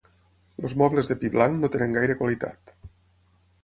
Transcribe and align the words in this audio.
Els 0.61 0.73
mobles 0.83 1.11
de 1.13 1.19
pi 1.25 1.31
blanc 1.37 1.61
no 1.61 1.71
tenen 1.79 1.97
gaire 2.01 2.19
qualitat. 2.25 2.79